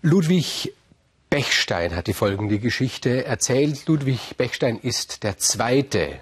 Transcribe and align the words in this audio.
Ludwig 0.00 0.72
Bechstein 1.28 1.96
hat 1.96 2.06
die 2.06 2.12
folgende 2.12 2.60
Geschichte 2.60 3.24
erzählt. 3.24 3.88
Ludwig 3.88 4.36
Bechstein 4.36 4.78
ist 4.78 5.24
der 5.24 5.38
zweite 5.38 6.20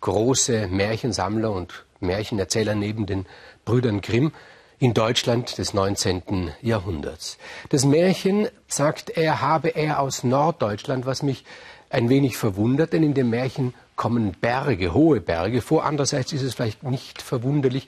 große 0.00 0.68
Märchensammler 0.68 1.52
und 1.52 1.84
Märchenerzähler 2.00 2.74
neben 2.74 3.04
den 3.04 3.26
Brüdern 3.66 4.00
Grimm 4.00 4.32
in 4.78 4.94
Deutschland 4.94 5.58
des 5.58 5.74
19. 5.74 6.52
Jahrhunderts. 6.62 7.36
Das 7.68 7.84
Märchen, 7.84 8.48
sagt 8.68 9.10
er, 9.10 9.42
habe 9.42 9.68
er 9.68 10.00
aus 10.00 10.24
Norddeutschland, 10.24 11.04
was 11.04 11.22
mich 11.22 11.44
ein 11.90 12.08
wenig 12.08 12.38
verwundert, 12.38 12.94
denn 12.94 13.02
in 13.02 13.12
dem 13.12 13.28
Märchen 13.28 13.74
kommen 13.96 14.32
Berge, 14.40 14.94
hohe 14.94 15.20
Berge 15.20 15.60
vor. 15.60 15.84
Andererseits 15.84 16.32
ist 16.32 16.42
es 16.42 16.54
vielleicht 16.54 16.84
nicht 16.84 17.20
verwunderlich, 17.20 17.86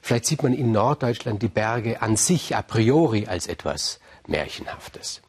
vielleicht 0.00 0.26
sieht 0.26 0.42
man 0.42 0.52
in 0.52 0.72
Norddeutschland 0.72 1.40
die 1.40 1.48
Berge 1.48 2.02
an 2.02 2.16
sich 2.16 2.56
a 2.56 2.62
priori 2.62 3.28
als 3.28 3.46
etwas 3.46 4.00
Märchenhaftes. 4.26 5.22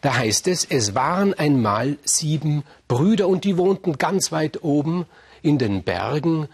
Da 0.00 0.16
heißt 0.16 0.48
es, 0.48 0.64
es 0.64 0.94
waren 0.94 1.34
einmal 1.34 1.96
sieben 2.04 2.64
Brüder 2.88 3.28
und 3.28 3.44
die 3.44 3.56
wohnten 3.56 3.98
ganz 3.98 4.32
weit 4.32 4.62
oben 4.62 5.06
in 5.40 5.58
den 5.58 5.82
Bergen, 5.82 6.48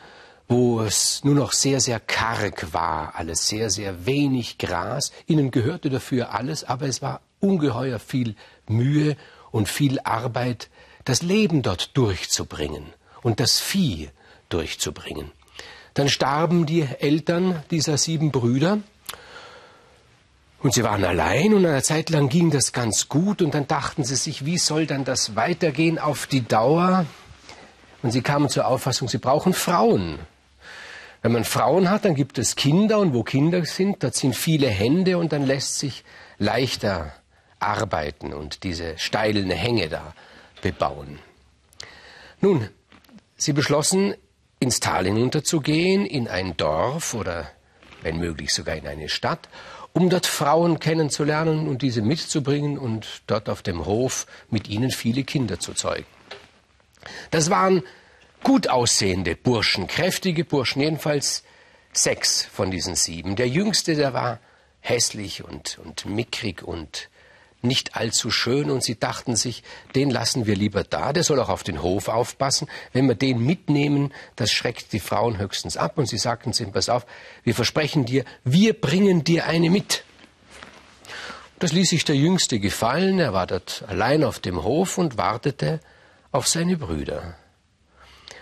wo 0.48 0.80
es 0.80 1.22
nur 1.24 1.34
noch 1.34 1.52
sehr, 1.52 1.80
sehr 1.80 2.00
karg 2.00 2.72
war, 2.72 3.14
alles 3.16 3.48
sehr, 3.48 3.70
sehr 3.70 4.06
wenig 4.06 4.58
Gras. 4.58 5.12
Ihnen 5.26 5.50
gehörte 5.50 5.90
dafür 5.90 6.32
alles, 6.32 6.64
aber 6.64 6.86
es 6.86 7.02
war 7.02 7.20
ungeheuer 7.40 7.98
viel 7.98 8.34
Mühe 8.66 9.16
und 9.50 9.68
viel 9.68 10.00
Arbeit, 10.00 10.70
das 11.04 11.22
Leben 11.22 11.62
dort 11.62 11.96
durchzubringen 11.96 12.86
und 13.22 13.40
das 13.40 13.60
Vieh 13.60 14.10
durchzubringen. 14.48 15.32
Dann 15.94 16.08
starben 16.08 16.64
die 16.64 16.82
Eltern 16.82 17.62
dieser 17.70 17.98
sieben 17.98 18.30
Brüder 18.30 18.78
und 20.60 20.74
sie 20.74 20.82
waren 20.82 21.04
allein 21.04 21.54
und 21.54 21.64
eine 21.64 21.82
Zeit 21.82 22.10
lang 22.10 22.28
ging 22.28 22.50
das 22.50 22.72
ganz 22.72 23.08
gut 23.08 23.42
und 23.42 23.54
dann 23.54 23.68
dachten 23.68 24.02
sie 24.02 24.16
sich, 24.16 24.44
wie 24.44 24.58
soll 24.58 24.86
dann 24.86 25.04
das 25.04 25.36
weitergehen 25.36 25.98
auf 25.98 26.26
die 26.26 26.46
Dauer? 26.46 27.06
Und 28.02 28.10
sie 28.10 28.22
kamen 28.22 28.48
zur 28.48 28.66
Auffassung, 28.66 29.08
sie 29.08 29.18
brauchen 29.18 29.52
Frauen. 29.52 30.18
Wenn 31.22 31.32
man 31.32 31.44
Frauen 31.44 31.90
hat, 31.90 32.04
dann 32.04 32.14
gibt 32.14 32.38
es 32.38 32.56
Kinder 32.56 32.98
und 32.98 33.12
wo 33.14 33.22
Kinder 33.22 33.64
sind, 33.64 34.02
dort 34.02 34.14
sind 34.14 34.36
viele 34.36 34.68
Hände 34.68 35.18
und 35.18 35.32
dann 35.32 35.46
lässt 35.46 35.78
sich 35.78 36.04
leichter 36.38 37.12
arbeiten 37.60 38.32
und 38.32 38.62
diese 38.62 38.98
steilen 38.98 39.50
Hänge 39.50 39.88
da 39.88 40.14
bebauen. 40.62 41.18
Nun, 42.40 42.68
sie 43.36 43.52
beschlossen, 43.52 44.14
ins 44.60 44.80
Tal 44.80 45.06
hinunterzugehen, 45.06 46.04
in 46.04 46.28
ein 46.28 46.56
Dorf 46.56 47.14
oder 47.14 47.48
wenn 48.02 48.18
möglich 48.18 48.52
sogar 48.52 48.76
in 48.76 48.86
eine 48.86 49.08
Stadt, 49.08 49.48
um 49.98 50.10
dort 50.10 50.26
Frauen 50.26 50.78
kennenzulernen 50.78 51.66
und 51.66 51.82
diese 51.82 52.02
mitzubringen 52.02 52.78
und 52.78 53.22
dort 53.26 53.48
auf 53.48 53.62
dem 53.62 53.84
Hof 53.84 54.28
mit 54.48 54.68
ihnen 54.68 54.92
viele 54.92 55.24
Kinder 55.24 55.58
zu 55.58 55.74
zeugen. 55.74 56.06
Das 57.32 57.50
waren 57.50 57.82
gut 58.44 58.68
aussehende 58.68 59.34
Burschen, 59.34 59.88
kräftige 59.88 60.44
Burschen, 60.44 60.82
jedenfalls 60.82 61.42
sechs 61.92 62.44
von 62.44 62.70
diesen 62.70 62.94
sieben. 62.94 63.34
Der 63.34 63.48
jüngste, 63.48 63.96
der 63.96 64.14
war 64.14 64.38
hässlich 64.78 65.42
und, 65.42 65.80
und 65.84 66.06
mickrig 66.06 66.62
und 66.62 67.08
nicht 67.62 67.96
allzu 67.96 68.30
schön 68.30 68.70
und 68.70 68.82
sie 68.82 68.98
dachten 68.98 69.36
sich, 69.36 69.62
den 69.94 70.10
lassen 70.10 70.46
wir 70.46 70.56
lieber 70.56 70.84
da, 70.84 71.12
der 71.12 71.24
soll 71.24 71.40
auch 71.40 71.48
auf 71.48 71.64
den 71.64 71.82
Hof 71.82 72.08
aufpassen. 72.08 72.68
Wenn 72.92 73.06
wir 73.06 73.14
den 73.14 73.44
mitnehmen, 73.44 74.12
das 74.36 74.50
schreckt 74.50 74.92
die 74.92 75.00
Frauen 75.00 75.38
höchstens 75.38 75.76
ab 75.76 75.98
und 75.98 76.06
sie 76.06 76.18
sagten 76.18 76.52
zu 76.52 76.62
ihm, 76.62 76.72
pass 76.72 76.88
auf, 76.88 77.06
wir 77.44 77.54
versprechen 77.54 78.04
dir, 78.04 78.24
wir 78.44 78.78
bringen 78.78 79.24
dir 79.24 79.46
eine 79.46 79.70
mit. 79.70 80.04
Das 81.58 81.72
ließ 81.72 81.90
sich 81.90 82.04
der 82.04 82.16
Jüngste 82.16 82.60
gefallen, 82.60 83.18
er 83.18 83.32
war 83.32 83.46
dort 83.46 83.84
allein 83.88 84.22
auf 84.22 84.38
dem 84.38 84.62
Hof 84.62 84.98
und 84.98 85.18
wartete 85.18 85.80
auf 86.30 86.46
seine 86.46 86.76
Brüder. 86.76 87.36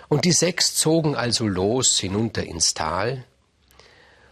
Und 0.09 0.25
die 0.25 0.33
sechs 0.33 0.75
zogen 0.75 1.17
also 1.17 1.49
los 1.49 1.99
hinunter 1.99 2.45
ins 2.45 2.75
Tal, 2.75 3.25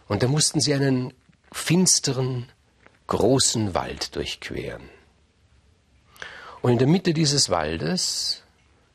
und 0.07 0.23
da 0.23 0.27
mussten 0.27 0.59
sie 0.59 0.73
einen 0.73 1.13
finsteren, 1.51 2.51
großen 3.07 3.73
Wald 3.73 4.15
durchqueren. 4.15 4.89
Und 6.61 6.73
in 6.73 6.77
der 6.79 6.87
Mitte 6.87 7.13
dieses 7.13 7.49
Waldes, 7.49 8.41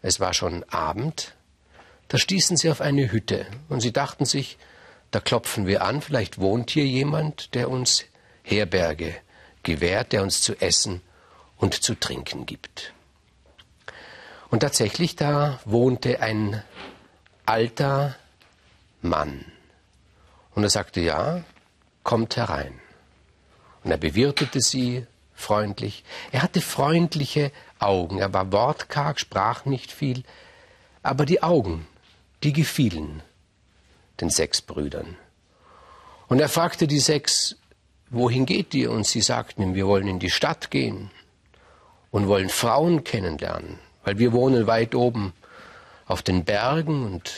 es 0.02 0.18
war 0.18 0.34
schon 0.34 0.64
Abend, 0.64 1.34
da 2.08 2.18
stießen 2.18 2.56
sie 2.56 2.70
auf 2.70 2.80
eine 2.80 3.12
Hütte, 3.12 3.46
und 3.68 3.80
sie 3.80 3.92
dachten 3.92 4.24
sich, 4.24 4.58
da 5.10 5.20
klopfen 5.20 5.66
wir 5.66 5.82
an, 5.82 6.02
vielleicht 6.02 6.38
wohnt 6.38 6.70
hier 6.70 6.86
jemand, 6.86 7.54
der 7.54 7.70
uns 7.70 8.04
Herberge 8.42 9.14
gewährt, 9.62 10.12
der 10.12 10.22
uns 10.22 10.42
zu 10.42 10.60
essen 10.60 11.02
und 11.58 11.74
zu 11.74 11.94
trinken 11.94 12.46
gibt. 12.46 12.92
Und 14.50 14.60
tatsächlich, 14.60 15.14
da 15.14 15.60
wohnte 15.64 16.20
ein 16.20 16.62
alter 17.46 18.16
Mann. 19.02 19.44
Und 20.54 20.64
er 20.64 20.70
sagte, 20.70 21.00
ja, 21.00 21.44
kommt 22.02 22.36
herein. 22.36 22.80
Und 23.84 23.90
er 23.90 23.96
bewirtete 23.96 24.60
sie 24.60 25.06
freundlich. 25.34 26.04
Er 26.32 26.42
hatte 26.42 26.60
freundliche 26.60 27.50
Augen. 27.78 28.18
Er 28.18 28.32
war 28.32 28.52
wortkarg, 28.52 29.18
sprach 29.18 29.64
nicht 29.64 29.90
viel. 29.90 30.22
Aber 31.02 31.24
die 31.24 31.42
Augen, 31.42 31.86
die 32.42 32.52
gefielen 32.52 33.22
den 34.20 34.28
sechs 34.28 34.60
Brüdern. 34.60 35.16
Und 36.28 36.40
er 36.40 36.50
fragte 36.50 36.86
die 36.86 37.00
sechs, 37.00 37.56
wohin 38.10 38.44
geht 38.44 38.74
ihr? 38.74 38.90
Und 38.90 39.06
sie 39.06 39.22
sagten 39.22 39.62
ihm, 39.62 39.74
wir 39.74 39.86
wollen 39.86 40.08
in 40.08 40.18
die 40.18 40.30
Stadt 40.30 40.70
gehen 40.70 41.10
und 42.10 42.28
wollen 42.28 42.50
Frauen 42.50 43.02
kennenlernen 43.02 43.78
weil 44.04 44.18
wir 44.18 44.32
wohnen 44.32 44.66
weit 44.66 44.94
oben 44.94 45.32
auf 46.06 46.22
den 46.22 46.44
Bergen 46.44 47.06
und 47.06 47.32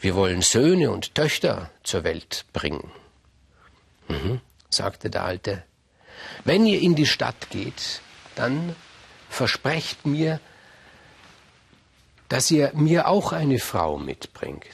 wir 0.00 0.14
wollen 0.14 0.42
Söhne 0.42 0.90
und 0.90 1.14
Töchter 1.14 1.70
zur 1.82 2.04
Welt 2.04 2.44
bringen. 2.52 2.90
Mhm, 4.08 4.40
sagte 4.74 5.10
der 5.10 5.24
Alte. 5.24 5.62
Wenn 6.44 6.66
ihr 6.66 6.80
in 6.80 6.94
die 6.94 7.06
Stadt 7.06 7.50
geht, 7.50 8.00
dann 8.34 8.74
versprecht 9.28 10.06
mir, 10.06 10.40
dass 12.28 12.50
ihr 12.50 12.70
mir 12.74 13.08
auch 13.08 13.32
eine 13.32 13.58
Frau 13.58 13.98
mitbringt, 13.98 14.64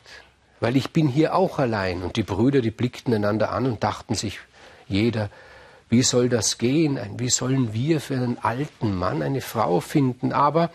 weil 0.60 0.76
ich 0.76 0.90
bin 0.90 1.08
hier 1.08 1.34
auch 1.34 1.58
allein. 1.58 2.02
Und 2.02 2.16
die 2.16 2.22
Brüder, 2.22 2.60
die 2.60 2.70
blickten 2.70 3.14
einander 3.14 3.50
an 3.50 3.66
und 3.66 3.82
dachten 3.82 4.14
sich, 4.14 4.38
jeder, 4.86 5.30
wie 5.88 6.02
soll 6.02 6.28
das 6.28 6.58
gehen? 6.58 6.98
Wie 7.16 7.30
sollen 7.30 7.72
wir 7.72 8.00
für 8.00 8.14
einen 8.14 8.38
alten 8.38 8.94
Mann 8.94 9.22
eine 9.22 9.40
Frau 9.40 9.80
finden? 9.80 10.32
Aber 10.32 10.70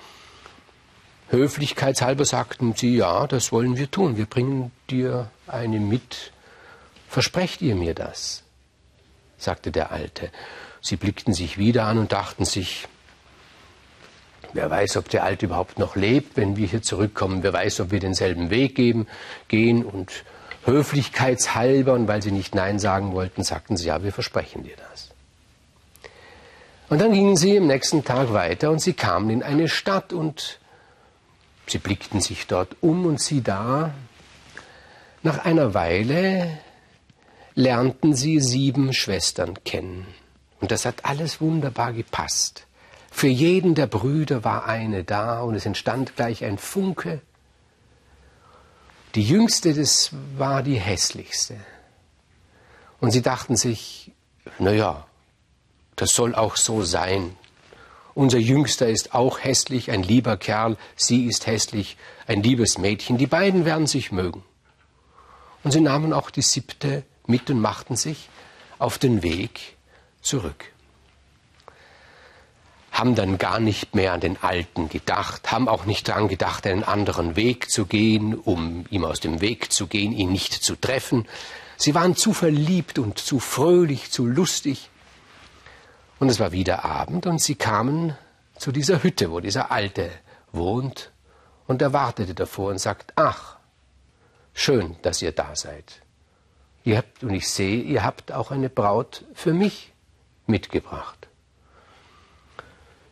Höflichkeitshalber 1.30 2.26
sagten 2.26 2.74
sie, 2.76 2.96
ja, 2.98 3.28
das 3.28 3.52
wollen 3.52 3.78
wir 3.78 3.90
tun. 3.90 4.18
Wir 4.18 4.26
bringen 4.26 4.72
dir 4.90 5.30
eine 5.48 5.80
mit. 5.80 6.32
Versprecht 7.08 7.62
ihr 7.62 7.76
mir 7.76 7.94
das? 7.94 8.43
Sagte 9.44 9.72
der 9.72 9.92
Alte. 9.92 10.32
Sie 10.82 10.96
blickten 10.96 11.34
sich 11.34 11.58
wieder 11.58 11.86
an 11.86 11.98
und 11.98 12.12
dachten 12.12 12.46
sich, 12.46 12.88
wer 14.54 14.70
weiß, 14.70 14.98
ob 14.98 15.10
der 15.10 15.24
Alte 15.24 15.46
überhaupt 15.46 15.80
noch 15.80 15.96
lebt, 15.96 16.38
wenn 16.38 16.58
wir 16.58 16.68
hier 16.68 16.82
zurückkommen. 16.82 17.44
Wer 17.44 17.54
weiß, 17.54 17.82
ob 17.82 17.92
wir 17.92 18.00
denselben 18.00 18.50
Weg 18.50 18.76
geben, 18.76 19.08
gehen. 19.48 19.86
Und 19.86 20.24
höflichkeitshalber, 20.66 21.94
und 21.94 22.08
weil 22.08 22.22
sie 22.22 22.32
nicht 22.32 22.56
Nein 22.56 22.80
sagen 22.80 23.14
wollten, 23.14 23.44
sagten 23.44 23.78
sie, 23.78 23.88
ja, 23.88 24.04
wir 24.04 24.14
versprechen 24.14 24.64
dir 24.64 24.76
das. 24.90 25.10
Und 26.90 27.00
dann 27.00 27.12
gingen 27.14 27.38
sie 27.38 27.58
am 27.58 27.68
nächsten 27.68 28.04
Tag 28.04 28.34
weiter 28.34 28.70
und 28.70 28.80
sie 28.80 28.94
kamen 28.94 29.30
in 29.30 29.44
eine 29.44 29.68
Stadt 29.68 30.14
und 30.14 30.60
Sie 31.68 31.78
blickten 31.78 32.22
sich 32.22 32.48
dort 32.48 32.76
um 32.82 33.06
und 33.06 33.20
sie 33.22 33.42
da. 33.42 33.94
Nach 35.22 35.46
einer 35.46 35.74
Weile 35.74 36.58
lernten 37.56 38.16
sie 38.16 38.40
sieben 38.40 38.94
Schwestern 38.94 39.64
kennen. 39.64 40.08
Und 40.60 40.72
das 40.72 40.86
hat 40.86 41.06
alles 41.06 41.42
wunderbar 41.42 41.94
gepasst. 41.94 42.66
Für 43.12 43.28
jeden 43.28 43.76
der 43.76 43.88
Brüder 43.88 44.44
war 44.44 44.66
eine 44.66 45.04
da 45.04 45.42
und 45.42 45.56
es 45.56 45.66
entstand 45.66 46.16
gleich 46.16 46.44
ein 46.44 46.58
Funke. 46.58 47.22
Die 49.16 49.24
jüngste, 49.24 49.74
das 49.74 50.12
war 50.38 50.64
die 50.64 50.80
hässlichste. 50.80 51.58
Und 53.00 53.12
sie 53.12 53.22
dachten 53.22 53.56
sich, 53.56 54.12
na 54.58 54.72
ja, 54.72 55.06
das 55.96 56.16
soll 56.16 56.34
auch 56.34 56.56
so 56.56 56.82
sein. 56.82 57.36
Unser 58.16 58.40
Jüngster 58.40 58.88
ist 58.88 59.14
auch 59.14 59.44
hässlich, 59.44 59.92
ein 59.92 60.04
lieber 60.04 60.38
Kerl, 60.38 60.78
sie 60.96 61.26
ist 61.26 61.46
hässlich, 61.46 61.98
ein 62.26 62.42
liebes 62.42 62.78
Mädchen. 62.78 63.18
Die 63.18 63.28
beiden 63.28 63.66
werden 63.66 63.86
sich 63.86 64.12
mögen. 64.12 64.44
Und 65.64 65.72
sie 65.72 65.82
nahmen 65.82 66.14
auch 66.14 66.30
die 66.30 66.42
siebte 66.42 67.04
mit 67.28 67.50
und 67.50 67.60
machten 67.60 67.96
sich 67.96 68.30
auf 68.80 68.98
den 68.98 69.24
Weg 69.24 69.78
zurück. 70.22 70.66
Haben 72.92 73.16
dann 73.16 73.38
gar 73.38 73.60
nicht 73.60 73.96
mehr 73.96 74.14
an 74.14 74.20
den 74.20 74.42
Alten 74.42 74.90
gedacht, 74.90 75.52
haben 75.52 75.68
auch 75.68 75.86
nicht 75.86 76.08
daran 76.08 76.28
gedacht, 76.28 76.68
einen 76.68 76.84
anderen 76.84 77.36
Weg 77.36 77.72
zu 77.72 77.86
gehen, 77.86 78.36
um 78.36 78.86
ihm 78.90 79.04
aus 79.04 79.20
dem 79.20 79.42
Weg 79.42 79.72
zu 79.72 79.88
gehen, 79.88 80.12
ihn 80.14 80.32
nicht 80.32 80.54
zu 80.54 80.76
treffen. 80.76 81.28
Sie 81.78 81.96
waren 81.96 82.16
zu 82.16 82.34
verliebt 82.34 83.00
und 83.00 83.18
zu 83.18 83.40
fröhlich, 83.40 84.12
zu 84.12 84.26
lustig, 84.28 84.90
Und 86.24 86.30
es 86.30 86.40
war 86.40 86.54
wieder 86.54 86.86
Abend 86.86 87.26
und 87.26 87.42
sie 87.42 87.56
kamen 87.56 88.16
zu 88.56 88.72
dieser 88.72 89.04
Hütte, 89.04 89.30
wo 89.30 89.42
dieser 89.42 89.72
Alte 89.72 90.10
wohnt, 90.54 91.12
und 91.68 91.82
er 91.82 91.92
wartete 91.92 92.34
davor 92.34 92.72
und 92.72 92.80
sagt, 92.80 93.12
ach, 93.18 93.58
schön, 94.54 94.96
dass 95.02 95.22
ihr 95.22 95.34
da 95.34 95.54
seid. 95.54 96.02
Ihr 96.84 96.98
habt, 96.98 97.24
und 97.24 97.34
ich 97.34 97.50
sehe, 97.50 97.82
ihr 97.82 98.04
habt 98.04 98.32
auch 98.32 98.52
eine 98.52 98.70
Braut 98.70 99.24
für 99.34 99.54
mich 99.54 99.94
mitgebracht. 100.48 101.28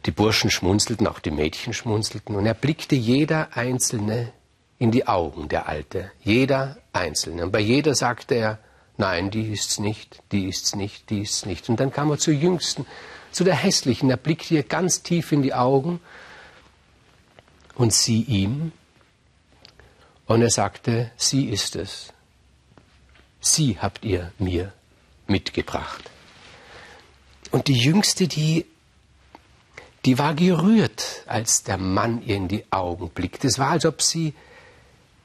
Die 0.06 0.12
Burschen 0.12 0.50
schmunzelten, 0.50 1.07
auch 1.07 1.19
die 1.19 1.31
Mädchen 1.31 1.73
schmunzelten, 1.73 2.35
und 2.35 2.45
er 2.45 2.53
blickte 2.53 2.95
jeder 2.95 3.56
Einzelne 3.56 4.33
in 4.79 4.91
die 4.91 5.07
Augen, 5.07 5.47
der 5.47 5.69
Alte, 5.69 6.12
jeder 6.21 6.77
Einzelne. 6.91 7.44
Und 7.44 7.51
bei 7.51 7.59
jeder 7.59 7.94
sagte 7.94 8.35
er, 8.35 8.59
nein, 8.97 9.29
die 9.29 9.51
ist's 9.51 9.79
nicht, 9.79 10.23
die 10.31 10.47
ist's 10.47 10.75
nicht, 10.75 11.09
die 11.09 11.21
ist's 11.21 11.45
nicht. 11.45 11.69
Und 11.69 11.79
dann 11.79 11.91
kam 11.91 12.09
er 12.09 12.18
zur 12.18 12.33
Jüngsten, 12.33 12.85
zu 13.31 13.44
der 13.44 13.56
Hässlichen, 13.56 14.09
er 14.09 14.18
blickte 14.18 14.56
ihr 14.56 14.63
ganz 14.63 15.03
tief 15.03 15.31
in 15.31 15.44
die 15.44 15.53
Augen 15.53 16.01
und 17.75 17.94
sie 17.94 18.23
ihm, 18.23 18.71
und 20.25 20.41
er 20.41 20.50
sagte, 20.50 21.12
sie 21.15 21.50
ist 21.50 21.75
es. 21.75 22.13
Sie 23.41 23.79
habt 23.79 24.05
ihr 24.05 24.31
mir 24.38 24.71
mitgebracht. 25.27 26.09
Und 27.49 27.67
die 27.67 27.77
Jüngste, 27.77 28.27
die, 28.27 28.65
die 30.05 30.17
war 30.19 30.35
gerührt, 30.35 31.23
als 31.25 31.63
der 31.63 31.77
Mann 31.77 32.21
ihr 32.25 32.38
in 32.38 32.47
die 32.47 32.63
Augen 32.71 33.09
blickte. 33.09 33.47
Es 33.47 33.59
war, 33.59 33.71
als 33.71 33.85
ob 33.85 34.01
sie 34.01 34.33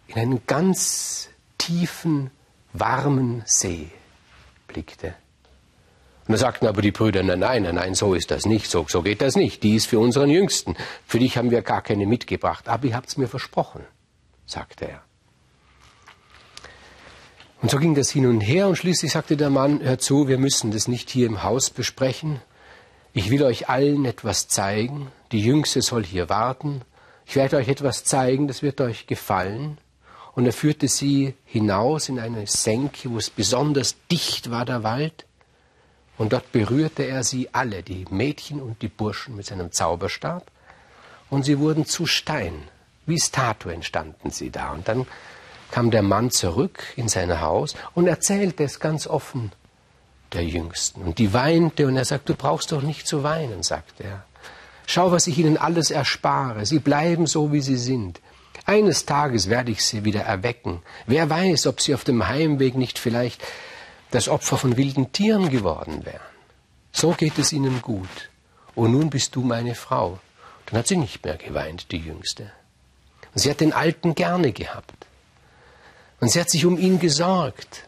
in 0.09 0.17
einen 0.17 0.47
ganz 0.47 1.29
tiefen, 1.59 2.31
warmen 2.73 3.43
See 3.47 3.91
blickte. 4.67 5.15
Und 6.27 6.33
da 6.33 6.39
sagten 6.39 6.67
aber 6.67 6.83
die 6.83 6.91
Brüder, 6.91 7.23
nein, 7.23 7.39
nein, 7.39 7.75
nein, 7.75 7.95
so 7.95 8.15
ist 8.15 8.33
das 8.33 8.47
nicht, 8.47 8.69
so, 8.69 8.85
so 8.89 9.03
geht 9.03 9.21
das 9.21 9.37
nicht. 9.37 9.63
Die 9.63 9.77
ist 9.77 9.87
für 9.87 10.01
unseren 10.01 10.29
Jüngsten. 10.29 10.75
Für 11.07 11.21
dich 11.21 11.37
haben 11.37 11.53
wir 11.53 11.63
gar 11.63 11.83
keine 11.83 12.07
mitgebracht. 12.07 12.69
Aber 12.69 12.87
ihr 12.87 12.97
habt's 12.97 13.17
mir 13.17 13.29
versprochen, 13.29 13.85
sagte 14.47 14.89
er. 14.89 15.06
Und 17.67 17.73
so 17.73 17.79
ging 17.79 17.97
das 17.97 18.11
hin 18.11 18.29
und 18.29 18.43
her 18.43 18.69
und 18.69 18.77
schließlich 18.77 19.11
sagte 19.11 19.37
der 19.37 19.51
Mann, 19.51 19.81
hör 19.83 19.99
zu, 19.99 20.29
wir 20.29 20.39
müssen 20.39 20.71
das 20.71 20.87
nicht 20.87 21.11
hier 21.11 21.27
im 21.27 21.43
Haus 21.43 21.69
besprechen. 21.71 22.41
Ich 23.13 23.29
will 23.29 23.43
euch 23.43 23.69
allen 23.69 24.05
etwas 24.05 24.47
zeigen. 24.47 25.11
Die 25.33 25.41
Jüngste 25.41 25.83
soll 25.83 26.05
hier 26.05 26.29
warten. 26.29 26.83
Ich 27.27 27.35
werde 27.35 27.57
euch 27.57 27.67
etwas 27.67 28.05
zeigen, 28.05 28.47
das 28.47 28.63
wird 28.63 28.81
euch 28.81 29.09
gefallen. 29.09 29.79
Und 30.37 30.47
er 30.47 30.53
führte 30.53 30.87
sie 30.87 31.35
hinaus 31.45 32.09
in 32.09 32.21
eine 32.21 32.47
Senke, 32.47 33.11
wo 33.11 33.19
es 33.19 33.31
besonders 33.31 33.97
dicht 34.13 34.53
war, 34.53 34.65
der 34.65 34.85
Wald. 34.85 35.27
Und 36.19 36.35
dort 36.35 36.53
berührte 36.53 37.03
er 37.03 37.25
sie 37.25 37.49
alle, 37.53 37.83
die 37.83 38.05
Mädchen 38.11 38.63
und 38.63 38.81
die 38.81 38.87
Burschen, 38.87 39.35
mit 39.35 39.47
seinem 39.47 39.73
Zauberstab. 39.73 40.53
Und 41.31 41.43
sie 41.43 41.59
wurden 41.59 41.85
zu 41.85 42.07
Stein. 42.07 42.63
Wie 43.07 43.19
Statuen 43.19 43.83
standen 43.83 44.31
sie 44.31 44.51
da. 44.51 44.71
Und 44.71 44.87
dann 44.87 45.05
kam 45.71 45.91
der 45.91 46.03
Mann 46.03 46.31
zurück 46.31 46.85
in 46.97 47.09
sein 47.09 47.41
Haus 47.41 47.75
und 47.95 48.07
erzählte 48.07 48.65
es 48.65 48.81
ganz 48.81 49.07
offen 49.07 49.53
der 50.33 50.45
Jüngsten. 50.45 51.03
Und 51.03 51.19
die 51.19 51.33
weinte 51.33 51.87
und 51.87 51.97
er 51.97 52.05
sagte, 52.05 52.33
du 52.33 52.39
brauchst 52.39 52.73
doch 52.73 52.83
nicht 52.83 53.07
zu 53.07 53.23
weinen, 53.23 53.63
sagte 53.63 54.05
er. 54.05 54.25
Schau, 54.87 55.11
was 55.11 55.27
ich 55.27 55.39
ihnen 55.39 55.57
alles 55.57 55.91
erspare. 55.91 56.65
Sie 56.65 56.79
bleiben 56.79 57.27
so, 57.27 57.53
wie 57.53 57.61
sie 57.61 57.77
sind. 57.77 58.21
Eines 58.65 59.07
Tages 59.07 59.49
werde 59.51 59.73
ich 59.73 59.85
sie 59.85 60.05
wieder 60.05 60.23
erwecken. 60.23 60.83
Wer 61.07 61.29
weiß, 61.29 61.67
ob 61.67 61.81
sie 61.81 61.95
auf 61.95 62.05
dem 62.05 62.27
Heimweg 62.29 62.77
nicht 62.77 62.99
vielleicht 62.99 63.43
das 64.11 64.29
Opfer 64.29 64.57
von 64.57 64.77
wilden 64.77 65.13
Tieren 65.13 65.51
geworden 65.51 66.05
wären. 66.05 66.21
So 66.93 67.13
geht 67.13 67.39
es 67.39 67.53
ihnen 67.53 67.83
gut. 67.83 68.31
Und 68.75 68.93
nun 68.93 69.11
bist 69.11 69.35
du 69.37 69.43
meine 69.43 69.75
Frau. 69.75 70.19
Dann 70.67 70.79
hat 70.79 70.87
sie 70.87 70.97
nicht 70.97 71.25
mehr 71.25 71.37
geweint, 71.37 71.93
die 71.93 71.99
Jüngste. 71.99 72.51
Und 73.35 73.41
sie 73.41 73.51
hat 73.51 73.61
den 73.61 73.73
Alten 73.73 74.15
gerne 74.15 74.53
gehabt. 74.53 75.07
Und 76.21 76.31
sie 76.31 76.41
hat 76.41 76.51
sich 76.51 76.65
um 76.65 76.79
ihn 76.79 76.99
gesorgt. 76.99 77.85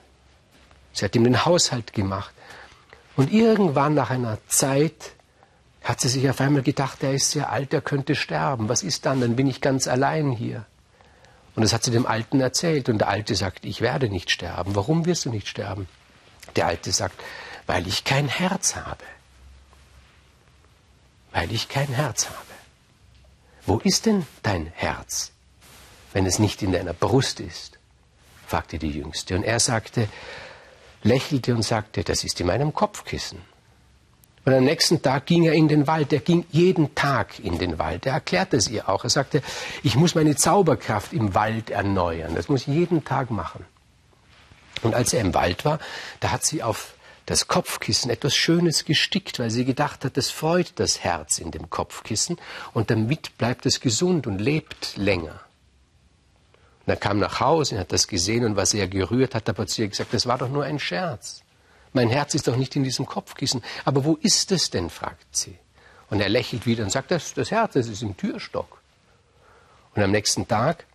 Sie 0.92 1.04
hat 1.04 1.14
ihm 1.14 1.24
den 1.24 1.44
Haushalt 1.44 1.92
gemacht. 1.92 2.34
Und 3.16 3.32
irgendwann 3.32 3.94
nach 3.94 4.10
einer 4.10 4.38
Zeit 4.48 5.12
hat 5.82 6.00
sie 6.00 6.08
sich 6.08 6.28
auf 6.28 6.40
einmal 6.40 6.62
gedacht, 6.62 7.02
er 7.02 7.14
ist 7.14 7.30
sehr 7.30 7.50
alt, 7.50 7.72
er 7.72 7.80
könnte 7.80 8.14
sterben. 8.14 8.68
Was 8.68 8.82
ist 8.82 9.06
dann? 9.06 9.20
Dann 9.20 9.36
bin 9.36 9.46
ich 9.46 9.60
ganz 9.60 9.88
allein 9.88 10.30
hier. 10.30 10.66
Und 11.54 11.62
das 11.62 11.72
hat 11.72 11.82
sie 11.82 11.90
dem 11.90 12.06
Alten 12.06 12.40
erzählt. 12.40 12.88
Und 12.88 12.98
der 12.98 13.08
Alte 13.08 13.34
sagt, 13.34 13.64
ich 13.64 13.80
werde 13.80 14.08
nicht 14.08 14.30
sterben. 14.30 14.76
Warum 14.76 15.06
wirst 15.06 15.24
du 15.24 15.30
nicht 15.30 15.48
sterben? 15.48 15.88
Der 16.56 16.66
Alte 16.66 16.92
sagt, 16.92 17.20
weil 17.66 17.86
ich 17.86 18.04
kein 18.04 18.28
Herz 18.28 18.76
habe. 18.76 19.04
Weil 21.32 21.52
ich 21.52 21.68
kein 21.68 21.88
Herz 21.88 22.26
habe. 22.26 22.38
Wo 23.66 23.78
ist 23.78 24.06
denn 24.06 24.26
dein 24.42 24.66
Herz, 24.74 25.32
wenn 26.12 26.26
es 26.26 26.38
nicht 26.38 26.62
in 26.62 26.72
deiner 26.72 26.94
Brust 26.94 27.40
ist? 27.40 27.77
Fragte 28.48 28.78
die 28.78 28.90
Jüngste. 28.90 29.36
Und 29.36 29.44
er 29.44 29.60
sagte, 29.60 30.08
lächelte 31.02 31.54
und 31.54 31.62
sagte, 31.62 32.02
das 32.02 32.24
ist 32.24 32.40
in 32.40 32.46
meinem 32.46 32.72
Kopfkissen. 32.72 33.40
Und 34.44 34.54
am 34.54 34.64
nächsten 34.64 35.02
Tag 35.02 35.26
ging 35.26 35.44
er 35.44 35.52
in 35.52 35.68
den 35.68 35.86
Wald. 35.86 36.12
Er 36.12 36.20
ging 36.20 36.46
jeden 36.50 36.94
Tag 36.94 37.38
in 37.38 37.58
den 37.58 37.78
Wald. 37.78 38.06
Er 38.06 38.14
erklärte 38.14 38.56
es 38.56 38.68
ihr 38.68 38.88
auch. 38.88 39.04
Er 39.04 39.10
sagte, 39.10 39.42
ich 39.82 39.94
muss 39.94 40.14
meine 40.14 40.36
Zauberkraft 40.36 41.12
im 41.12 41.34
Wald 41.34 41.68
erneuern. 41.68 42.34
Das 42.34 42.48
muss 42.48 42.62
ich 42.62 42.68
jeden 42.68 43.04
Tag 43.04 43.30
machen. 43.30 43.66
Und 44.82 44.94
als 44.94 45.12
er 45.12 45.20
im 45.20 45.34
Wald 45.34 45.64
war, 45.66 45.78
da 46.20 46.30
hat 46.30 46.46
sie 46.46 46.62
auf 46.62 46.94
das 47.26 47.46
Kopfkissen 47.46 48.10
etwas 48.10 48.34
Schönes 48.34 48.86
gestickt, 48.86 49.38
weil 49.38 49.50
sie 49.50 49.66
gedacht 49.66 50.06
hat, 50.06 50.16
das 50.16 50.30
freut 50.30 50.72
das 50.76 51.00
Herz 51.00 51.38
in 51.38 51.50
dem 51.50 51.68
Kopfkissen 51.68 52.38
und 52.72 52.90
damit 52.90 53.36
bleibt 53.36 53.66
es 53.66 53.80
gesund 53.80 54.26
und 54.26 54.38
lebt 54.38 54.96
länger. 54.96 55.38
Und 56.88 56.92
er 56.92 56.96
kam 56.96 57.18
nach 57.18 57.38
Hause 57.38 57.74
und 57.74 57.82
hat 57.82 57.92
das 57.92 58.08
gesehen 58.08 58.46
und 58.46 58.56
war 58.56 58.64
sehr 58.64 58.88
gerührt, 58.88 59.34
hat 59.34 59.44
zu 59.68 59.82
ihr 59.82 59.88
gesagt, 59.88 60.14
das 60.14 60.26
war 60.26 60.38
doch 60.38 60.48
nur 60.48 60.64
ein 60.64 60.78
Scherz. 60.78 61.42
Mein 61.92 62.08
Herz 62.08 62.34
ist 62.34 62.48
doch 62.48 62.56
nicht 62.56 62.76
in 62.76 62.82
diesem 62.82 63.04
Kopfkissen. 63.04 63.62
Aber 63.84 64.06
wo 64.06 64.14
ist 64.22 64.50
es 64.52 64.70
denn? 64.70 64.88
fragt 64.88 65.36
sie. 65.36 65.58
Und 66.08 66.22
er 66.22 66.30
lächelt 66.30 66.64
wieder 66.64 66.84
und 66.84 66.90
sagt, 66.90 67.10
das, 67.10 67.34
das 67.34 67.50
Herz, 67.50 67.74
das 67.74 67.88
ist 67.88 68.00
im 68.00 68.16
Türstock. 68.16 68.80
Und 69.94 70.02
am 70.02 70.10
nächsten 70.10 70.48
Tag, 70.48 70.86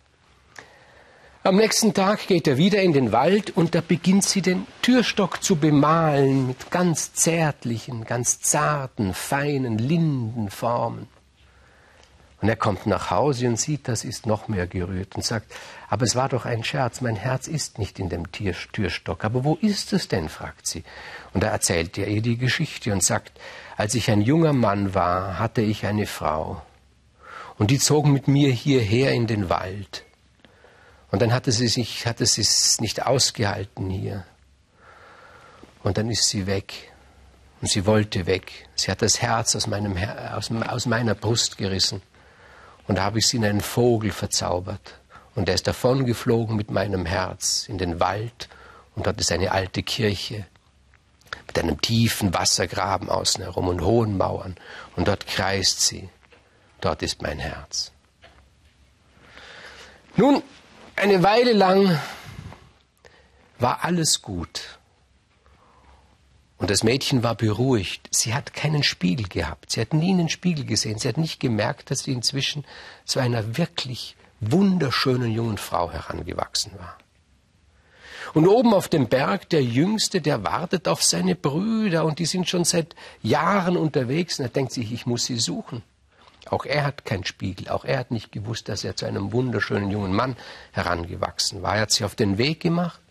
am 1.44 1.54
nächsten 1.54 1.94
Tag 1.94 2.26
geht 2.26 2.48
er 2.48 2.56
wieder 2.56 2.82
in 2.82 2.92
den 2.92 3.12
Wald 3.12 3.56
und 3.56 3.76
da 3.76 3.80
beginnt 3.80 4.24
sie 4.24 4.42
den 4.42 4.66
Türstock 4.82 5.44
zu 5.44 5.54
bemalen 5.54 6.48
mit 6.48 6.72
ganz 6.72 7.12
zärtlichen, 7.12 8.04
ganz 8.04 8.40
zarten, 8.40 9.14
feinen 9.14 9.78
Lindenformen. 9.78 11.06
Und 12.40 12.48
er 12.48 12.56
kommt 12.56 12.86
nach 12.86 13.10
Hause 13.10 13.48
und 13.48 13.58
sieht, 13.58 13.88
das 13.88 14.04
ist 14.04 14.26
noch 14.26 14.48
mehr 14.48 14.66
gerührt 14.66 15.14
und 15.14 15.24
sagt, 15.24 15.52
aber 15.88 16.04
es 16.04 16.14
war 16.14 16.28
doch 16.28 16.44
ein 16.44 16.64
Scherz, 16.64 17.00
mein 17.00 17.16
Herz 17.16 17.46
ist 17.46 17.78
nicht 17.78 17.98
in 17.98 18.08
dem 18.08 18.30
Türstock. 18.32 19.24
Aber 19.24 19.44
wo 19.44 19.54
ist 19.54 19.92
es 19.92 20.08
denn? 20.08 20.28
fragt 20.28 20.66
sie. 20.66 20.84
Und 21.32 21.42
da 21.42 21.48
erzählt 21.48 21.96
er 21.96 22.08
ihr 22.08 22.20
die 22.20 22.36
Geschichte 22.36 22.92
und 22.92 23.02
sagt, 23.02 23.32
als 23.76 23.94
ich 23.94 24.10
ein 24.10 24.20
junger 24.20 24.52
Mann 24.52 24.94
war, 24.94 25.38
hatte 25.38 25.62
ich 25.62 25.86
eine 25.86 26.06
Frau. 26.06 26.62
Und 27.56 27.70
die 27.70 27.78
zogen 27.78 28.12
mit 28.12 28.28
mir 28.28 28.50
hierher 28.50 29.12
in 29.12 29.26
den 29.26 29.48
Wald. 29.48 30.04
Und 31.10 31.22
dann 31.22 31.32
hatte 31.32 31.52
sie 31.52 31.68
sich, 31.68 32.06
hatte 32.06 32.26
sie 32.26 32.40
es 32.40 32.80
nicht 32.80 33.06
ausgehalten 33.06 33.88
hier. 33.88 34.24
Und 35.84 35.96
dann 35.96 36.10
ist 36.10 36.28
sie 36.28 36.46
weg. 36.46 36.92
Und 37.60 37.70
sie 37.70 37.86
wollte 37.86 38.26
weg. 38.26 38.66
Sie 38.74 38.90
hat 38.90 39.00
das 39.00 39.22
Herz 39.22 39.54
aus, 39.54 39.68
meinem, 39.68 39.96
aus, 39.96 40.50
aus 40.50 40.86
meiner 40.86 41.14
Brust 41.14 41.56
gerissen. 41.56 42.02
Und 42.86 42.96
da 42.96 43.04
habe 43.04 43.18
ich 43.18 43.28
sie 43.28 43.38
in 43.38 43.44
einen 43.44 43.60
Vogel 43.60 44.10
verzaubert. 44.10 44.98
Und 45.34 45.48
er 45.48 45.54
ist 45.54 45.66
davongeflogen 45.66 46.56
mit 46.56 46.70
meinem 46.70 47.06
Herz 47.06 47.66
in 47.68 47.78
den 47.78 48.00
Wald. 48.00 48.48
Und 48.94 49.06
dort 49.06 49.20
ist 49.20 49.32
eine 49.32 49.52
alte 49.52 49.82
Kirche 49.82 50.46
mit 51.46 51.58
einem 51.58 51.80
tiefen 51.80 52.32
Wassergraben 52.32 53.08
außen 53.08 53.42
herum 53.42 53.68
und 53.68 53.80
hohen 53.80 54.16
Mauern. 54.16 54.56
Und 54.96 55.08
dort 55.08 55.26
kreist 55.26 55.80
sie. 55.80 56.08
Dort 56.80 57.02
ist 57.02 57.22
mein 57.22 57.38
Herz. 57.38 57.92
Nun, 60.16 60.42
eine 60.96 61.22
Weile 61.22 61.52
lang 61.52 61.98
war 63.58 63.82
alles 63.82 64.22
gut. 64.22 64.78
Und 66.64 66.70
das 66.70 66.82
Mädchen 66.82 67.22
war 67.22 67.34
beruhigt. 67.34 68.08
Sie 68.10 68.32
hat 68.32 68.54
keinen 68.54 68.82
Spiegel 68.82 69.28
gehabt. 69.28 69.70
Sie 69.70 69.82
hat 69.82 69.92
nie 69.92 70.14
einen 70.14 70.30
Spiegel 70.30 70.64
gesehen. 70.64 70.98
Sie 70.98 71.06
hat 71.06 71.18
nicht 71.18 71.38
gemerkt, 71.38 71.90
dass 71.90 72.04
sie 72.04 72.12
inzwischen 72.12 72.64
zu 73.04 73.20
einer 73.20 73.58
wirklich 73.58 74.16
wunderschönen 74.40 75.30
jungen 75.30 75.58
Frau 75.58 75.92
herangewachsen 75.92 76.72
war. 76.78 76.96
Und 78.32 78.48
oben 78.48 78.72
auf 78.72 78.88
dem 78.88 79.08
Berg 79.08 79.50
der 79.50 79.62
Jüngste, 79.62 80.22
der 80.22 80.42
wartet 80.42 80.88
auf 80.88 81.02
seine 81.02 81.34
Brüder 81.34 82.06
und 82.06 82.18
die 82.18 82.24
sind 82.24 82.48
schon 82.48 82.64
seit 82.64 82.96
Jahren 83.20 83.76
unterwegs 83.76 84.38
und 84.38 84.46
er 84.46 84.48
denkt 84.48 84.72
sich, 84.72 84.90
ich 84.90 85.04
muss 85.04 85.26
sie 85.26 85.36
suchen. 85.36 85.82
Auch 86.48 86.64
er 86.64 86.86
hat 86.86 87.04
keinen 87.04 87.26
Spiegel, 87.26 87.68
auch 87.68 87.84
er 87.84 87.98
hat 87.98 88.10
nicht 88.10 88.32
gewusst, 88.32 88.70
dass 88.70 88.84
er 88.84 88.96
zu 88.96 89.04
einem 89.04 89.32
wunderschönen 89.32 89.90
jungen 89.90 90.14
Mann 90.14 90.34
herangewachsen 90.72 91.60
war. 91.60 91.74
Er 91.74 91.82
hat 91.82 91.90
sich 91.90 92.04
auf 92.04 92.14
den 92.14 92.38
Weg 92.38 92.60
gemacht 92.60 93.02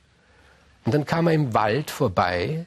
und 0.86 0.96
dann 0.96 1.06
kam 1.06 1.28
er 1.28 1.34
im 1.34 1.54
Wald 1.54 1.92
vorbei 1.92 2.66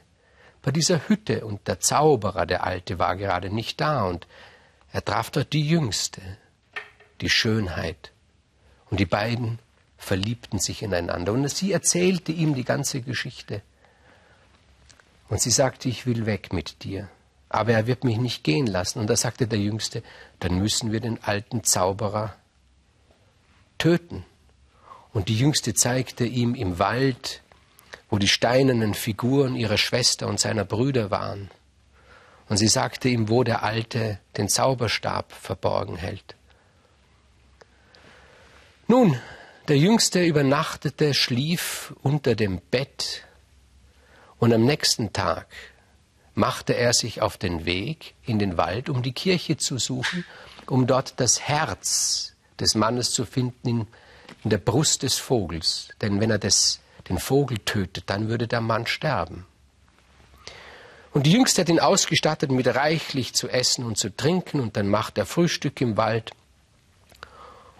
bei 0.61 0.71
dieser 0.71 1.07
Hütte 1.07 1.45
und 1.45 1.67
der 1.67 1.79
Zauberer, 1.79 2.45
der 2.45 2.63
Alte, 2.63 2.99
war 2.99 3.15
gerade 3.15 3.49
nicht 3.49 3.79
da 3.79 4.03
und 4.03 4.27
er 4.91 5.03
traf 5.03 5.29
dort 5.29 5.53
die 5.53 5.67
Jüngste, 5.67 6.21
die 7.21 7.29
Schönheit. 7.29 8.11
Und 8.89 8.99
die 8.99 9.05
beiden 9.05 9.59
verliebten 9.97 10.59
sich 10.59 10.81
ineinander. 10.81 11.33
Und 11.33 11.47
sie 11.49 11.71
erzählte 11.71 12.31
ihm 12.31 12.55
die 12.55 12.63
ganze 12.63 13.01
Geschichte. 13.01 13.61
Und 15.29 15.41
sie 15.41 15.51
sagte, 15.51 15.89
ich 15.89 16.05
will 16.05 16.25
weg 16.25 16.53
mit 16.53 16.83
dir. 16.83 17.09
Aber 17.49 17.73
er 17.73 17.87
wird 17.87 18.03
mich 18.03 18.17
nicht 18.17 18.43
gehen 18.43 18.67
lassen. 18.67 18.99
Und 18.99 19.09
da 19.09 19.15
sagte 19.15 19.47
der 19.47 19.59
Jüngste, 19.59 20.03
dann 20.39 20.59
müssen 20.59 20.91
wir 20.91 20.99
den 20.99 21.21
alten 21.23 21.63
Zauberer 21.63 22.35
töten. 23.77 24.25
Und 25.13 25.29
die 25.29 25.37
Jüngste 25.37 25.73
zeigte 25.73 26.25
ihm 26.25 26.55
im 26.55 26.79
Wald, 26.79 27.41
wo 28.09 28.17
die 28.17 28.27
steinernen 28.27 28.93
Figuren 28.93 29.55
ihrer 29.55 29.77
Schwester 29.77 30.27
und 30.27 30.39
seiner 30.39 30.65
Brüder 30.65 31.11
waren. 31.11 31.49
Und 32.49 32.57
sie 32.57 32.67
sagte 32.67 33.09
ihm, 33.09 33.29
wo 33.29 33.43
der 33.43 33.63
Alte 33.63 34.19
den 34.37 34.47
Zauberstab 34.47 35.33
verborgen 35.33 35.97
hält. 35.97 36.35
Nun, 38.87 39.19
der 39.67 39.77
Jüngste 39.77 40.23
übernachtete, 40.23 41.13
schlief 41.13 41.93
unter 42.01 42.35
dem 42.35 42.61
Bett, 42.71 43.23
und 44.39 44.53
am 44.53 44.65
nächsten 44.65 45.13
Tag 45.13 45.47
machte 46.35 46.75
er 46.75 46.93
sich 46.93 47.21
auf 47.21 47.37
den 47.37 47.65
Weg 47.65 48.13
in 48.23 48.37
den 48.37 48.57
Wald, 48.57 48.89
um 48.89 49.01
die 49.01 49.13
Kirche 49.13 49.57
zu 49.57 49.79
suchen, 49.79 50.23
um 50.67 50.85
dort 50.85 51.19
das 51.19 51.41
Herz 51.41 52.35
des 52.59 52.75
Mannes 52.75 53.11
zu 53.11 53.25
finden 53.25 53.67
in, 53.67 53.87
in 54.43 54.49
der 54.51 54.59
Brust 54.59 55.03
des 55.03 55.15
Vogels. 55.15 55.89
Denn 56.01 56.19
wenn 56.19 56.29
er 56.29 56.37
das, 56.37 56.79
den 57.09 57.19
Vogel 57.19 57.57
tötet, 57.59 58.09
dann 58.09 58.29
würde 58.29 58.47
der 58.47 58.61
Mann 58.61 58.87
sterben. 58.87 59.45
Und 61.11 61.25
die 61.25 61.31
Jüngste 61.31 61.61
hat 61.61 61.69
ihn 61.69 61.79
ausgestattet 61.79 62.51
mit 62.51 62.67
reichlich 62.67 63.33
zu 63.33 63.49
essen 63.49 63.85
und 63.85 63.97
zu 63.97 64.15
trinken, 64.15 64.59
und 64.59 64.77
dann 64.77 64.87
macht 64.87 65.17
er 65.17 65.25
Frühstück 65.25 65.81
im 65.81 65.97
Wald 65.97 66.31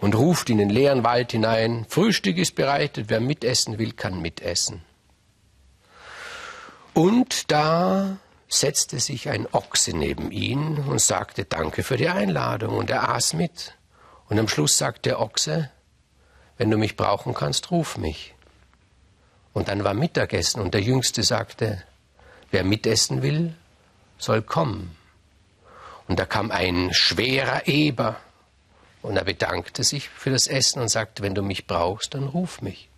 und 0.00 0.14
ruft 0.14 0.50
in 0.50 0.58
den 0.58 0.70
leeren 0.70 1.04
Wald 1.04 1.32
hinein, 1.32 1.86
Frühstück 1.88 2.36
ist 2.38 2.54
bereitet, 2.54 3.06
wer 3.08 3.20
mitessen 3.20 3.78
will, 3.78 3.92
kann 3.92 4.20
mitessen. 4.20 4.82
Und 6.94 7.50
da 7.50 8.18
setzte 8.48 8.98
sich 8.98 9.28
ein 9.28 9.46
Ochse 9.52 9.96
neben 9.96 10.30
ihn 10.30 10.78
und 10.78 11.00
sagte 11.00 11.44
Danke 11.44 11.82
für 11.82 11.96
die 11.96 12.08
Einladung, 12.08 12.76
und 12.76 12.90
er 12.90 13.10
aß 13.10 13.34
mit. 13.34 13.74
Und 14.28 14.38
am 14.38 14.48
Schluss 14.48 14.78
sagte 14.78 15.10
der 15.10 15.20
Ochse, 15.20 15.70
wenn 16.56 16.70
du 16.70 16.76
mich 16.76 16.96
brauchen 16.96 17.34
kannst, 17.34 17.70
ruf 17.70 17.96
mich. 17.98 18.34
Und 19.58 19.66
dann 19.66 19.82
war 19.82 19.92
Mittagessen, 19.92 20.62
und 20.62 20.72
der 20.72 20.82
Jüngste 20.82 21.24
sagte, 21.24 21.82
wer 22.52 22.62
mitessen 22.62 23.22
will, 23.22 23.56
soll 24.16 24.40
kommen. 24.40 24.96
Und 26.06 26.20
da 26.20 26.26
kam 26.26 26.52
ein 26.52 26.90
schwerer 26.92 27.66
Eber, 27.66 28.20
und 29.02 29.16
er 29.16 29.24
bedankte 29.24 29.82
sich 29.82 30.08
für 30.10 30.30
das 30.30 30.46
Essen 30.46 30.80
und 30.80 30.90
sagte, 30.90 31.24
wenn 31.24 31.34
du 31.34 31.42
mich 31.42 31.66
brauchst, 31.66 32.14
dann 32.14 32.28
ruf 32.28 32.62
mich. 32.62 32.88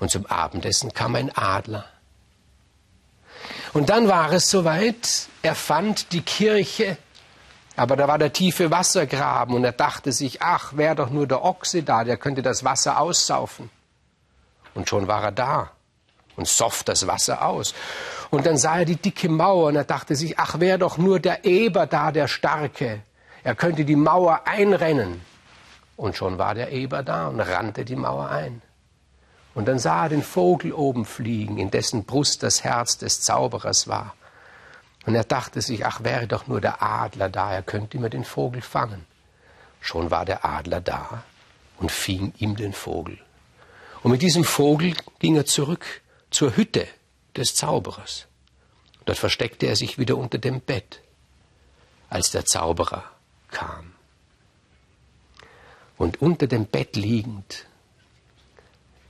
Und 0.00 0.10
zum 0.10 0.26
Abendessen 0.26 0.92
kam 0.92 1.14
ein 1.14 1.34
Adler. 1.34 1.86
Und 3.72 3.88
dann 3.88 4.06
war 4.06 4.30
es 4.32 4.50
soweit, 4.50 5.28
er 5.40 5.54
fand 5.54 6.12
die 6.12 6.20
Kirche, 6.20 6.98
aber 7.76 7.96
da 7.96 8.06
war 8.06 8.18
der 8.18 8.34
tiefe 8.34 8.70
Wassergraben 8.70 9.54
und 9.54 9.64
er 9.64 9.72
dachte 9.72 10.12
sich, 10.12 10.42
ach, 10.42 10.76
wäre 10.76 10.96
doch 10.96 11.08
nur 11.08 11.26
der 11.26 11.42
Ochse 11.42 11.82
da, 11.82 12.04
der 12.04 12.18
könnte 12.18 12.42
das 12.42 12.64
Wasser 12.64 13.00
aussaufen. 13.00 13.70
Und 14.74 14.88
schon 14.88 15.06
war 15.06 15.24
er 15.24 15.32
da 15.32 15.70
und 16.36 16.48
soff 16.48 16.84
das 16.84 17.06
Wasser 17.06 17.44
aus. 17.44 17.74
Und 18.30 18.46
dann 18.46 18.56
sah 18.56 18.78
er 18.78 18.84
die 18.84 18.96
dicke 18.96 19.28
Mauer 19.28 19.68
und 19.68 19.76
er 19.76 19.84
dachte 19.84 20.16
sich, 20.16 20.38
ach, 20.38 20.60
wäre 20.60 20.78
doch 20.78 20.98
nur 20.98 21.20
der 21.20 21.44
Eber 21.44 21.86
da, 21.86 22.12
der 22.12 22.28
Starke. 22.28 23.02
Er 23.42 23.54
könnte 23.54 23.84
die 23.84 23.96
Mauer 23.96 24.42
einrennen. 24.46 25.20
Und 25.96 26.16
schon 26.16 26.38
war 26.38 26.54
der 26.54 26.72
Eber 26.72 27.02
da 27.02 27.28
und 27.28 27.40
rannte 27.40 27.84
die 27.84 27.96
Mauer 27.96 28.30
ein. 28.30 28.62
Und 29.54 29.66
dann 29.66 29.78
sah 29.78 30.04
er 30.04 30.08
den 30.10 30.22
Vogel 30.22 30.72
oben 30.72 31.04
fliegen, 31.04 31.58
in 31.58 31.70
dessen 31.70 32.04
Brust 32.04 32.42
das 32.42 32.64
Herz 32.64 32.96
des 32.98 33.20
Zauberers 33.20 33.88
war. 33.88 34.14
Und 35.06 35.14
er 35.14 35.24
dachte 35.24 35.60
sich, 35.60 35.84
ach, 35.84 36.04
wäre 36.04 36.26
doch 36.26 36.46
nur 36.46 36.60
der 36.60 36.82
Adler 36.82 37.28
da, 37.28 37.52
er 37.52 37.62
könnte 37.62 37.96
immer 37.96 38.10
den 38.10 38.24
Vogel 38.24 38.62
fangen. 38.62 39.04
Schon 39.80 40.10
war 40.10 40.24
der 40.24 40.44
Adler 40.44 40.80
da 40.80 41.24
und 41.78 41.90
fing 41.90 42.32
ihm 42.38 42.56
den 42.56 42.72
Vogel. 42.72 43.18
Und 44.02 44.12
mit 44.12 44.22
diesem 44.22 44.44
Vogel 44.44 44.94
ging 45.18 45.36
er 45.36 45.46
zurück 45.46 45.84
zur 46.30 46.56
Hütte 46.56 46.86
des 47.36 47.54
Zauberers. 47.54 48.26
Dort 49.04 49.18
versteckte 49.18 49.66
er 49.66 49.76
sich 49.76 49.98
wieder 49.98 50.16
unter 50.16 50.38
dem 50.38 50.60
Bett, 50.60 51.00
als 52.08 52.30
der 52.30 52.44
Zauberer 52.44 53.04
kam. 53.50 53.92
Und 55.98 56.22
unter 56.22 56.46
dem 56.46 56.66
Bett 56.66 56.96
liegend 56.96 57.66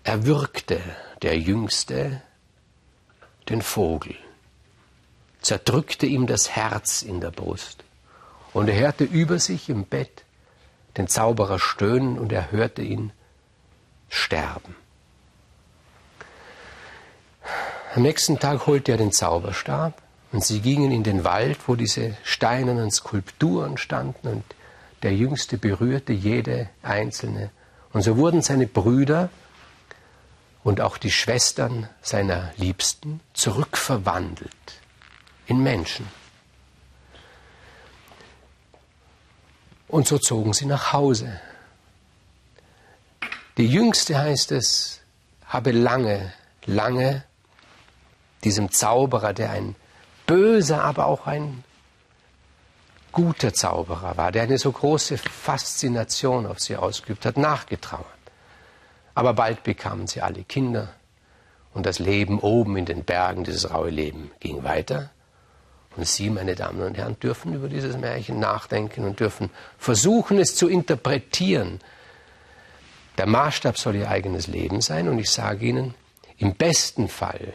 erwürgte 0.03 0.81
der 1.23 1.39
Jüngste 1.39 2.23
den 3.49 3.63
Vogel, 3.63 4.17
zerdrückte 5.41 6.07
ihm 6.07 6.27
das 6.27 6.51
Herz 6.51 7.03
in 7.03 7.21
der 7.21 7.31
Brust. 7.31 7.85
Und 8.53 8.69
er 8.69 8.81
hörte 8.81 9.05
über 9.05 9.39
sich 9.39 9.69
im 9.69 9.85
Bett 9.85 10.25
den 10.97 11.07
Zauberer 11.07 11.59
stöhnen 11.59 12.19
und 12.19 12.33
er 12.33 12.51
hörte 12.51 12.83
ihn 12.83 13.13
sterben. 14.11 14.77
Am 17.95 18.03
nächsten 18.03 18.39
Tag 18.39 18.67
holte 18.67 18.93
er 18.93 18.99
den 18.99 19.13
Zauberstab 19.13 20.01
und 20.33 20.45
sie 20.45 20.61
gingen 20.61 20.93
in 20.93 21.03
den 21.03 21.25
Wald, 21.25 21.59
wo 21.67 21.75
diese 21.75 22.17
steinernen 22.23 22.91
Skulpturen 22.91 23.79
standen 23.79 24.29
und 24.29 24.45
der 25.03 25.15
Jüngste 25.15 25.57
berührte 25.57 26.13
jede 26.13 26.69
einzelne. 26.83 27.51
Und 27.93 28.03
so 28.03 28.17
wurden 28.17 28.43
seine 28.43 28.67
Brüder 28.67 29.31
und 30.63 30.81
auch 30.81 30.99
die 30.99 31.11
Schwestern 31.11 31.89
seiner 32.03 32.53
Liebsten 32.59 33.21
zurückverwandelt 33.33 34.51
in 35.47 35.63
Menschen. 35.63 36.07
Und 39.89 40.07
so 40.07 40.19
zogen 40.19 40.53
sie 40.53 40.67
nach 40.67 40.93
Hause. 40.93 41.41
Die 43.61 43.67
Jüngste 43.67 44.19
heißt 44.19 44.53
es, 44.53 45.03
habe 45.45 45.73
lange, 45.73 46.33
lange 46.65 47.25
diesem 48.43 48.71
Zauberer, 48.71 49.35
der 49.35 49.51
ein 49.51 49.77
böser, 50.27 50.83
aber 50.83 51.05
auch 51.05 51.27
ein 51.27 51.63
guter 53.13 53.53
Zauberer 53.53 54.17
war, 54.17 54.33
der 54.33 54.45
eine 54.45 54.57
so 54.57 54.73
große 54.73 55.19
Faszination 55.19 56.47
auf 56.47 56.59
sie 56.59 56.75
ausgeübt 56.75 57.27
hat, 57.27 57.37
nachgetrauert. 57.37 58.07
Aber 59.15 59.35
bald 59.35 59.63
bekamen 59.63 60.07
sie 60.07 60.23
alle 60.23 60.43
Kinder 60.43 60.95
und 61.75 61.85
das 61.85 61.99
Leben 61.99 62.41
oben 62.41 62.79
in 62.79 62.87
den 62.87 63.05
Bergen, 63.05 63.45
dieses 63.45 63.71
raue 63.71 63.91
Leben, 63.91 64.31
ging 64.41 64.65
weiter. 64.65 65.11
Und 65.97 66.09
Sie, 66.09 66.31
meine 66.31 66.55
Damen 66.55 66.81
und 66.81 66.97
Herren, 66.97 67.21
dürfen 67.21 67.53
über 67.53 67.69
dieses 67.69 67.99
Märchen 67.99 68.41
nachdenken 68.41 69.05
und 69.05 69.21
dürfen 69.21 69.51
versuchen, 69.77 70.39
es 70.39 70.57
zu 70.57 70.67
interpretieren. 70.67 71.79
Der 73.21 73.27
Maßstab 73.27 73.77
soll 73.77 73.97
Ihr 73.97 74.09
eigenes 74.09 74.47
Leben 74.47 74.81
sein 74.81 75.07
und 75.07 75.19
ich 75.19 75.29
sage 75.29 75.67
Ihnen, 75.67 75.95
im 76.39 76.55
besten 76.55 77.07
Fall 77.07 77.53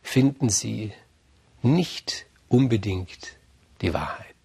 finden 0.00 0.48
Sie 0.48 0.92
nicht 1.60 2.26
unbedingt 2.48 3.34
die 3.80 3.92
Wahrheit. 3.92 4.35